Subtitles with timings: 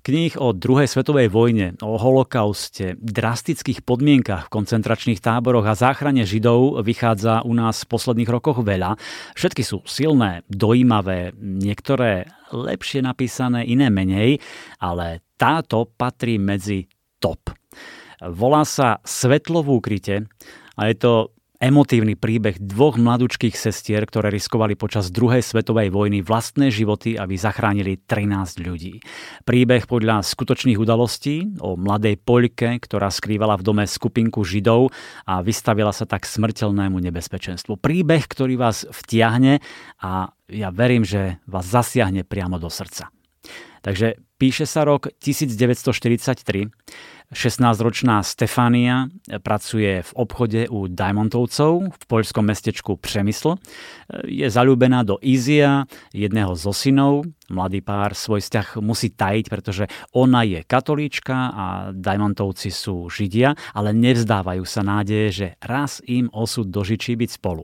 [0.00, 6.80] Kníh o druhej svetovej vojne, o holokauste, drastických podmienkach v koncentračných táboroch a záchrane Židov
[6.80, 8.96] vychádza u nás v posledných rokoch veľa.
[9.36, 14.40] Všetky sú silné, dojímavé, niektoré lepšie napísané, iné menej,
[14.80, 16.88] ale táto patrí medzi
[17.20, 17.52] top.
[18.24, 20.16] Volá sa Svetlo v úkryte
[20.80, 21.12] a je to
[21.60, 28.00] emotívny príbeh dvoch mladúčkých sestier, ktoré riskovali počas druhej svetovej vojny vlastné životy, aby zachránili
[28.00, 29.04] 13 ľudí.
[29.44, 34.88] Príbeh podľa skutočných udalostí o mladej Poľke, ktorá skrývala v dome skupinku Židov
[35.28, 37.76] a vystavila sa tak smrteľnému nebezpečenstvu.
[37.76, 39.60] Príbeh, ktorý vás vtiahne
[40.00, 43.12] a ja verím, že vás zasiahne priamo do srdca.
[43.80, 46.68] Takže píše sa rok 1943.
[47.30, 49.06] 16-ročná Stefania
[49.46, 53.54] pracuje v obchode u Diamontovcov v poľskom mestečku Přemysl.
[54.26, 57.22] Je zalúbená do Izia, jedného zo synov.
[57.46, 63.94] Mladý pár svoj vzťah musí tajiť, pretože ona je katolíčka a Diamontovci sú Židia, ale
[63.94, 67.62] nevzdávajú sa nádeje, že raz im osud dožičí byť spolu.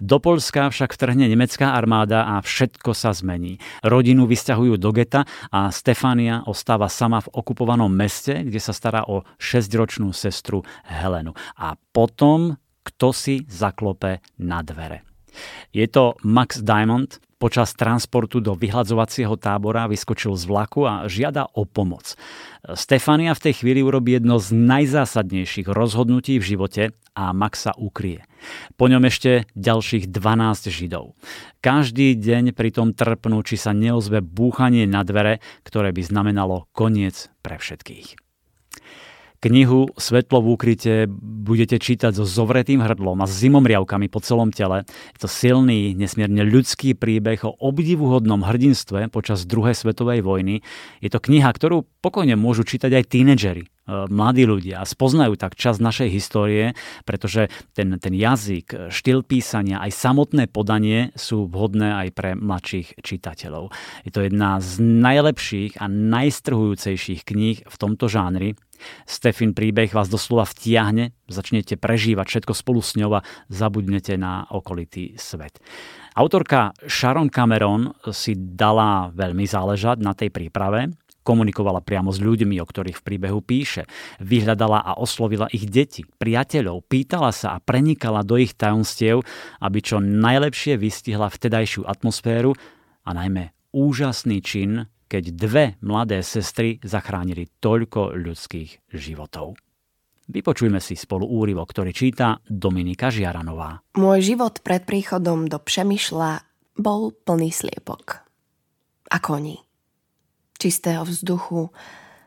[0.00, 3.60] Do Polska však vtrhne nemecká armáda a všetko sa zmení.
[3.84, 9.28] Rodinu vysťahujú do geta a Stefania ostáva sama v okupovanom meste, kde sa stará o
[9.36, 11.36] 6-ročnú sestru Helenu.
[11.60, 15.04] A potom kto si zaklope na dvere.
[15.70, 21.64] Je to Max Diamond, počas transportu do vyhľadzovacieho tábora vyskočil z vlaku a žiada o
[21.64, 22.12] pomoc.
[22.76, 26.82] Stefania v tej chvíli urobí jedno z najzásadnejších rozhodnutí v živote
[27.16, 28.28] a Max sa ukrie.
[28.76, 31.16] Po ňom ešte ďalších 12 Židov.
[31.64, 37.56] Každý deň pritom trpnú, či sa neozve búchanie na dvere, ktoré by znamenalo koniec pre
[37.56, 38.29] všetkých.
[39.40, 44.84] Knihu Svetlo v úkryte budete čítať so zovretým hrdlom a s zimomriavkami po celom tele.
[45.16, 50.60] Je to silný, nesmierne ľudský príbeh o obdivuhodnom hrdinstve počas druhej svetovej vojny.
[51.00, 53.64] Je to kniha, ktorú pokojne môžu čítať aj tínedžeri,
[54.08, 60.46] mladí ľudia spoznajú tak čas našej histórie, pretože ten, ten jazyk, štýl písania, aj samotné
[60.46, 63.74] podanie sú vhodné aj pre mladších čitateľov.
[64.06, 68.54] Je to jedna z najlepších a najstrhujúcejších kníh v tomto žánri
[69.04, 75.14] Stefin príbeh vás doslova vtiahne, začnete prežívať všetko spolu s ňou a zabudnete na okolitý
[75.20, 75.60] svet.
[76.16, 80.90] Autorka Sharon Cameron si dala veľmi záležať na tej príprave,
[81.30, 83.86] komunikovala priamo s ľuďmi, o ktorých v príbehu píše,
[84.18, 89.22] vyhľadala a oslovila ich deti, priateľov, pýtala sa a prenikala do ich tajomstiev,
[89.62, 92.58] aby čo najlepšie vystihla vtedajšiu atmosféru
[93.06, 99.58] a najmä úžasný čin keď dve mladé sestry zachránili toľko ľudských životov.
[100.30, 103.82] Vypočujme si spolu úryvok, ktorý číta Dominika Žiaranová.
[103.98, 106.46] Môj život pred príchodom do Přemýšľa
[106.78, 108.22] bol plný sliepok.
[109.10, 109.58] A koní.
[110.60, 111.72] Čistého vzduchu,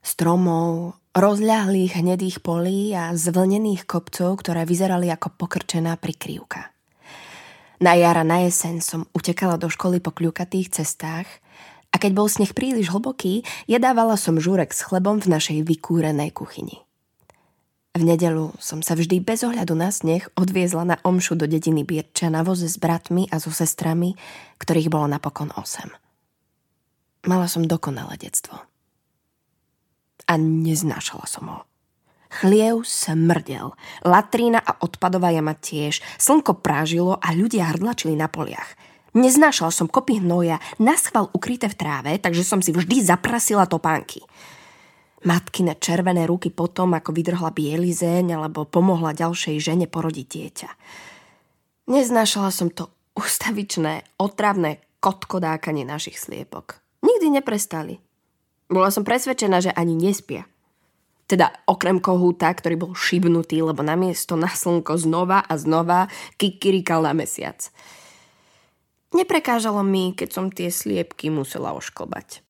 [0.00, 6.72] stromov, rozľahlých hnedých polí a zvlnených kopcov, ktoré vyzerali ako pokrčená prikryvka.
[7.84, 11.28] Na jara na jeseň som utekala do školy po kľukatých cestách
[11.92, 16.80] a keď bol sneh príliš hlboký, jedávala som žúrek s chlebom v našej vykúrenej kuchyni.
[17.94, 22.26] V nedelu som sa vždy bez ohľadu na sneh odviezla na omšu do dediny Birča
[22.26, 24.18] na voze s bratmi a so sestrami,
[24.58, 25.94] ktorých bolo napokon osem.
[27.24, 28.56] Mala som dokonalé detstvo.
[30.24, 31.60] A neznášala som ho.
[32.34, 38.74] Chliev smrdel, latrína a odpadová jama tiež, slnko prážilo a ľudia hrdlačili na poliach–
[39.14, 44.26] Neznášal som kopy hnoja, naschval ukryté v tráve, takže som si vždy zaprasila topánky.
[45.22, 50.70] Matkine červené ruky potom, ako vydrhla bielizeň alebo pomohla ďalšej žene porodiť dieťa.
[51.94, 56.83] Neznášala som to ustavičné, otravné kotkodákanie našich sliepok.
[57.24, 57.96] Nikdy neprestali.
[58.68, 60.44] Bola som presvedčená, že ani nespia.
[61.24, 67.16] Teda okrem kohúta, ktorý bol šibnutý, lebo namiesto na slnko znova a znova kikirikal na
[67.16, 67.72] mesiac.
[69.16, 72.42] Neprekážalo mi, keď som tie sliepky musela ošklbať.